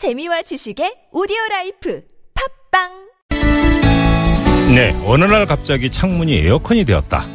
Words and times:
재미와 0.00 0.40
지식의 0.40 1.12
오디오 1.12 1.36
라이프 1.50 2.00
팟빵 2.70 2.88
네, 4.74 4.98
어느 5.04 5.26
날 5.26 5.44
갑자기 5.44 5.90
창문이 5.90 6.38
에어컨이 6.38 6.86
되었다. 6.86 7.26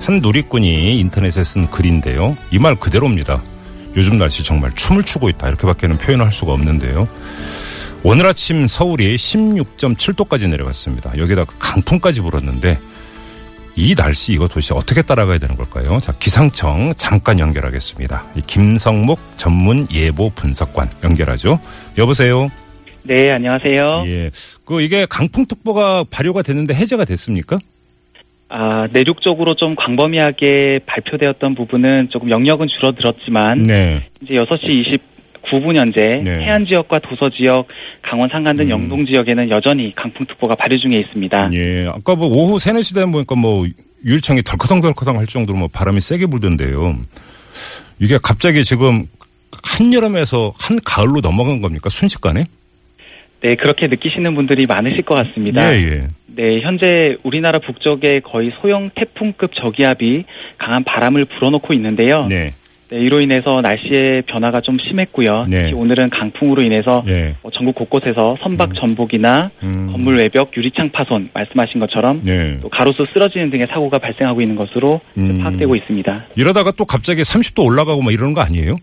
한 0.00 0.20
누리꾼이 0.22 0.98
인터넷에 0.98 1.44
쓴 1.44 1.70
글인데요. 1.70 2.34
이 2.50 2.58
말 2.58 2.74
그대로입니다. 2.76 3.42
요즘 3.96 4.16
날씨 4.16 4.42
정말 4.42 4.74
춤을 4.74 5.02
추고 5.02 5.28
있다. 5.28 5.48
이렇게밖에는 5.48 5.98
표현할 5.98 6.32
수가 6.32 6.52
없는데요. 6.54 7.06
오늘 8.02 8.24
아침 8.24 8.66
서울이 8.66 9.14
16.7도까지 9.16 10.48
내려갔습니다. 10.48 11.18
여기다 11.18 11.44
강풍까지 11.58 12.22
불었는데 12.22 12.78
이 13.76 13.94
날씨 13.94 14.32
이거 14.32 14.48
도대체 14.48 14.74
어떻게 14.74 15.02
따라가야 15.02 15.38
되는 15.38 15.54
걸까요? 15.54 16.00
자, 16.00 16.12
기상청 16.18 16.94
잠깐 16.96 17.38
연결하겠습니다. 17.38 18.24
이 18.34 18.40
김성목 18.46 19.18
전문 19.36 19.86
예보 19.92 20.30
분석관 20.30 20.88
연결하죠. 21.04 21.60
여보세요. 21.98 22.48
네, 23.02 23.30
안녕하세요. 23.30 24.04
예. 24.06 24.30
그 24.64 24.80
이게 24.80 25.06
강풍특보가 25.06 26.04
발효가 26.10 26.40
됐는데 26.40 26.74
해제가 26.74 27.04
됐습니까? 27.04 27.58
아, 28.48 28.86
내륙 28.92 29.20
쪽으로 29.20 29.54
좀 29.54 29.74
광범위하게 29.74 30.80
발표되었던 30.86 31.54
부분은 31.54 32.08
조금 32.10 32.30
영역은 32.30 32.68
줄어들었지만 32.68 33.62
네. 33.64 34.08
이제 34.22 34.34
6시 34.36 34.98
29분 35.46 35.76
현재 35.76 36.20
네. 36.22 36.44
해안 36.44 36.64
지역과 36.66 36.98
도서 37.00 37.28
지역, 37.30 37.66
강원 38.02 38.28
산간 38.30 38.56
등 38.56 38.66
음. 38.66 38.70
영동 38.70 39.04
지역에는 39.04 39.50
여전히 39.50 39.94
강풍특보가 39.94 40.54
발효 40.56 40.76
중에 40.76 40.98
있습니다. 40.98 41.50
예. 41.54 41.86
아까 41.88 42.14
뭐 42.14 42.28
오후 42.28 42.58
3, 42.58 42.76
4시 42.76 42.94
되면 42.94 43.12
보니까 43.12 43.34
뭐 43.34 43.66
유일창이 44.04 44.42
덜커덩덜커덩 44.42 45.18
할 45.18 45.26
정도로 45.26 45.58
뭐 45.58 45.68
바람이 45.68 46.00
세게 46.00 46.26
불던데요. 46.26 46.98
이게 47.98 48.18
갑자기 48.22 48.62
지금 48.64 49.06
한여름에서 49.64 50.52
한가을로 50.58 51.20
넘어간 51.20 51.60
겁니까? 51.60 51.88
순식간에? 51.88 52.44
네, 53.42 53.54
그렇게 53.54 53.86
느끼시는 53.86 54.34
분들이 54.34 54.66
많으실 54.66 55.02
것 55.02 55.14
같습니다. 55.14 55.72
예, 55.72 55.82
예. 55.82 56.00
네, 56.26 56.58
현재 56.62 57.16
우리나라 57.22 57.58
북쪽에 57.58 58.20
거의 58.20 58.48
소형 58.60 58.88
태풍급 58.94 59.54
저기압이 59.54 60.24
강한 60.58 60.84
바람을 60.84 61.24
불어넣고 61.24 61.72
있는데요. 61.74 62.22
네. 62.28 62.52
네, 62.88 62.98
이로 62.98 63.20
인해서 63.20 63.50
날씨의 63.62 64.22
변화가 64.26 64.60
좀 64.60 64.76
심했고요. 64.78 65.46
네. 65.48 65.62
특히 65.62 65.74
오늘은 65.74 66.08
강풍으로 66.08 66.62
인해서 66.62 67.02
예. 67.08 67.34
어, 67.42 67.50
전국 67.50 67.74
곳곳에서 67.74 68.36
선박 68.42 68.74
전복이나 68.76 69.50
음. 69.64 69.90
건물 69.90 70.18
외벽 70.18 70.56
유리창 70.56 70.90
파손 70.90 71.30
말씀하신 71.34 71.80
것처럼 71.80 72.22
네. 72.22 72.58
또 72.62 72.68
가로수 72.68 73.04
쓰러지는 73.12 73.50
등의 73.50 73.66
사고가 73.72 73.98
발생하고 73.98 74.40
있는 74.40 74.54
것으로 74.54 75.00
음. 75.18 75.34
파악되고 75.38 75.74
있습니다. 75.74 76.26
이러다가 76.36 76.70
또 76.70 76.84
갑자기 76.84 77.22
30도 77.22 77.64
올라가고 77.64 78.02
뭐 78.02 78.12
이러는 78.12 78.34
거 78.34 78.40
아니에요? 78.40 78.76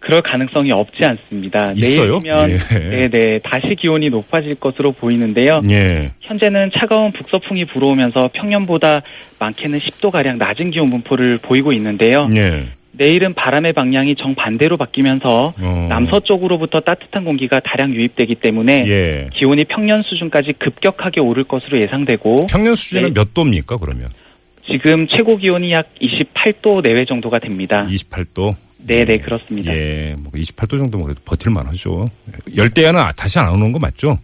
그럴 0.00 0.22
가능성이 0.22 0.70
없지 0.70 1.04
않습니다. 1.04 1.72
있어요? 1.74 2.20
내일이면 2.20 2.50
예. 2.50 3.08
네네 3.08 3.40
다시 3.40 3.74
기온이 3.74 4.06
높아질 4.06 4.54
것으로 4.54 4.92
보이는데요. 4.92 5.60
예. 5.70 6.12
현재는 6.20 6.70
차가운 6.78 7.10
북서풍이 7.10 7.64
불어오면서 7.64 8.30
평년보다 8.32 9.02
많게는 9.40 9.80
10도 9.80 10.12
가량 10.12 10.38
낮은 10.38 10.70
기온 10.70 10.86
분포를 10.86 11.38
보이고 11.38 11.72
있는데요. 11.72 12.28
예. 12.36 12.77
내일은 12.92 13.34
바람의 13.34 13.72
방향이 13.74 14.16
정반대로 14.16 14.76
바뀌면서 14.76 15.54
어. 15.56 15.86
남서쪽으로부터 15.88 16.80
따뜻한 16.80 17.24
공기가 17.24 17.60
다량 17.60 17.92
유입되기 17.92 18.36
때문에 18.36 18.82
예. 18.86 19.28
기온이 19.32 19.64
평년 19.64 20.02
수준까지 20.02 20.54
급격하게 20.58 21.20
오를 21.20 21.44
것으로 21.44 21.80
예상되고 21.80 22.46
평년 22.50 22.74
수준은 22.74 23.12
네. 23.12 23.20
몇 23.20 23.34
도입니까, 23.34 23.76
그러면? 23.76 24.08
지금 24.70 25.06
최고 25.08 25.36
기온이 25.36 25.72
약 25.72 25.88
28도 26.00 26.82
내외 26.82 27.04
정도가 27.04 27.38
됩니다. 27.38 27.86
28도? 27.88 28.54
네네 28.78 29.18
그렇습니다. 29.18 29.74
예. 29.74 30.14
뭐 30.18 30.32
28도 30.32 30.78
정도면 30.78 31.06
그래도 31.06 31.20
버틸만 31.24 31.66
하죠. 31.68 32.04
열대야는 32.56 33.00
다시 33.16 33.38
안 33.38 33.52
오는 33.52 33.72
거 33.72 33.78
맞죠? 33.78 34.18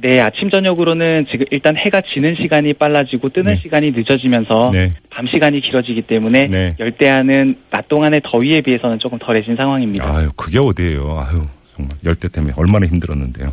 네 0.00 0.20
아침 0.20 0.48
저녁으로는 0.50 1.26
지금 1.30 1.44
일단 1.50 1.74
해가 1.76 2.00
지는 2.02 2.36
시간이 2.40 2.74
빨라지고 2.74 3.28
뜨는 3.30 3.54
네. 3.54 3.60
시간이 3.62 3.90
늦어지면서 3.96 4.70
네. 4.72 4.90
밤 5.10 5.26
시간이 5.26 5.60
길어지기 5.60 6.02
때문에 6.02 6.46
네. 6.46 6.74
열대야는 6.78 7.56
낮 7.70 7.88
동안의 7.88 8.20
더위에 8.24 8.60
비해서는 8.60 8.98
조금 9.00 9.18
덜해진 9.18 9.56
상황입니다. 9.56 10.08
아유, 10.16 10.28
그게 10.36 10.58
어디예요. 10.58 11.18
아유, 11.18 11.40
정말 11.74 11.96
열대 12.04 12.28
때문에 12.28 12.52
얼마나 12.56 12.86
힘들었는데요. 12.86 13.50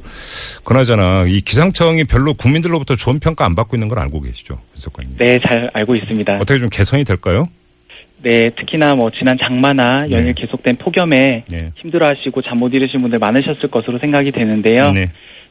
그나저나 0.63 1.23
이 1.27 1.41
기상청이 1.41 2.03
별로 2.03 2.33
국민들로부터 2.35 2.95
좋은 2.95 3.19
평가 3.19 3.45
안 3.45 3.55
받고 3.55 3.75
있는 3.75 3.87
걸 3.87 3.97
알고 3.99 4.21
계시죠, 4.21 4.59
분석관님. 4.73 5.17
네 5.17 5.39
잘 5.47 5.69
알고 5.73 5.95
있습니다. 5.95 6.35
어떻게 6.35 6.59
좀 6.59 6.69
개선이 6.69 7.05
될까요? 7.05 7.47
네 8.21 8.49
특히나 8.57 8.93
뭐 8.95 9.09
지난 9.17 9.35
장마나 9.39 9.99
연일 10.11 10.27
네. 10.27 10.33
계속된 10.35 10.75
폭염에 10.77 11.43
네. 11.49 11.71
힘들어하시고 11.75 12.41
잠 12.43 12.55
못 12.57 12.73
이루신 12.73 13.01
분들 13.01 13.19
많으셨을 13.19 13.69
것으로 13.69 13.99
생각이 13.99 14.31
되는데요. 14.31 14.91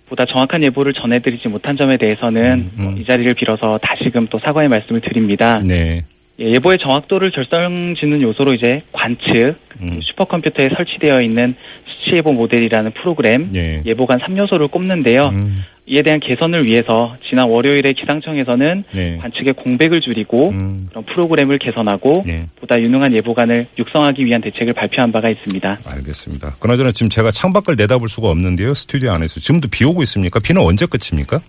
네. 0.04 0.09
보다 0.09 0.25
정확한 0.25 0.62
예보를 0.65 0.92
전해드리지 0.94 1.48
못한 1.48 1.75
점에 1.76 1.97
대해서는 1.97 2.53
음, 2.53 2.70
음. 2.78 2.84
뭐이 2.84 3.04
자리를 3.04 3.34
빌어서 3.34 3.72
다시금 3.82 4.26
또 4.31 4.38
사과의 4.38 4.69
말씀을 4.69 5.00
드립니다. 5.00 5.59
네. 5.65 6.03
예, 6.41 6.53
예보의 6.53 6.78
정확도를 6.78 7.31
결정짓는 7.31 8.22
요소로 8.22 8.54
이제 8.54 8.82
관측, 8.92 9.56
음. 9.81 10.00
슈퍼컴퓨터에 10.03 10.69
설치되어 10.76 11.20
있는 11.22 11.54
수치 11.87 12.16
예보 12.16 12.32
모델이라는 12.32 12.91
프로그램, 12.92 13.47
예. 13.54 13.82
예보관 13.84 14.19
3요소를 14.19 14.70
꼽는데요. 14.70 15.22
음, 15.32 15.54
이에 15.87 16.00
대한 16.03 16.19
개선을 16.19 16.62
위해서 16.67 17.17
지난 17.28 17.50
월요일에 17.50 17.93
기상청에서는 17.93 18.84
네. 18.95 19.19
관측의 19.19 19.53
공백을 19.55 20.00
줄이고 20.00 20.50
음, 20.50 20.87
그런 20.89 21.05
프로그램을 21.05 21.59
개선하고 21.59 22.25
네. 22.27 22.47
보다 22.59 22.81
유능한 22.81 23.15
예보관을 23.15 23.67
육성하기 23.78 24.25
위한 24.25 24.41
대책을 24.41 24.72
발표한 24.72 25.12
바가 25.12 25.28
있습니다. 25.28 25.81
알겠습니다. 25.84 26.56
그나저나 26.59 26.93
지금 26.93 27.11
제가 27.11 27.31
창밖을 27.31 27.77
내다볼 27.77 28.09
수가 28.09 28.28
없는데요. 28.28 28.72
스튜디오 28.72 29.11
안에서. 29.12 29.41
지금도 29.41 29.69
비 29.69 29.84
오고 29.84 30.03
있습니까? 30.05 30.41
비는 30.41 30.62
언제 30.62 30.87
끝입니까? 30.87 31.43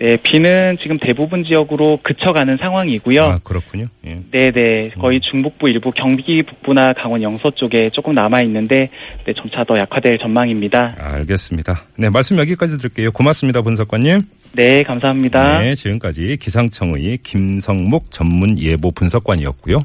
네, 0.00 0.16
비는 0.16 0.76
지금 0.82 0.96
대부분 0.98 1.44
지역으로 1.44 1.98
그쳐가는 2.02 2.56
상황이고요. 2.60 3.22
아, 3.24 3.38
그렇군요. 3.44 3.86
예. 4.06 4.16
네 4.30 4.50
네 4.50 4.90
거의 5.00 5.20
중북부 5.20 5.68
일부 5.68 5.90
경기 5.92 6.42
북부나 6.42 6.92
강원 6.94 7.22
영서 7.22 7.50
쪽에 7.50 7.88
조금 7.90 8.12
남아 8.12 8.42
있는데 8.42 8.90
네, 9.24 9.32
점차 9.36 9.64
더 9.64 9.74
약화될 9.76 10.18
전망입니다. 10.18 10.96
알겠습니다. 10.98 11.84
네, 11.96 12.10
말씀 12.10 12.38
여기까지 12.38 12.76
드릴게요. 12.78 13.12
고맙습니다, 13.12 13.62
분석관님. 13.62 14.20
네 14.56 14.82
감사합니다. 14.84 15.60
네, 15.60 15.74
지금까지 15.74 16.36
기상청의 16.40 17.18
김성목 17.24 18.10
전문 18.12 18.56
예보 18.58 18.92
분석관이었고요. 18.92 19.82